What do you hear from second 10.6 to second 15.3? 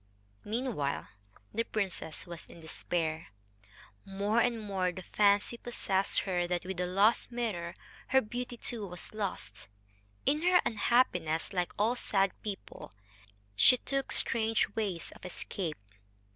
unhappiness, like all sad people, she took strange ways of